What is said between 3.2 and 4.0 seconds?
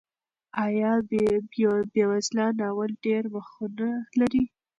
مخونه